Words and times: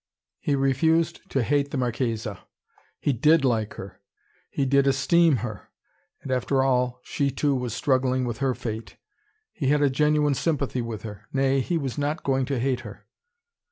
He 0.39 0.55
refused 0.55 1.29
to 1.29 1.43
hate 1.43 1.69
the 1.69 1.77
Marchesa. 1.77 2.39
He 2.99 3.13
did 3.13 3.45
like 3.45 3.75
her. 3.75 4.01
He 4.49 4.65
did 4.65 4.87
esteem 4.87 5.35
her. 5.45 5.69
And 6.23 6.31
after 6.31 6.63
all, 6.63 7.01
she 7.03 7.29
too 7.29 7.53
was 7.55 7.75
struggling 7.75 8.25
with 8.25 8.39
her 8.39 8.55
fate. 8.55 8.97
He 9.53 9.67
had 9.67 9.83
a 9.83 9.91
genuine 9.91 10.33
sympathy 10.33 10.81
with 10.81 11.03
her. 11.03 11.27
Nay, 11.31 11.59
he 11.59 11.77
was 11.77 11.99
not 11.99 12.23
going 12.23 12.45
to 12.45 12.59
hate 12.59 12.79
her. 12.79 13.05